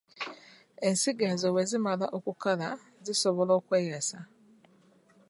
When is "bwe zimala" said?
1.53-2.05